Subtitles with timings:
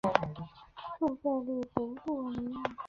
[0.97, 2.75] 圣费利德帕利埃。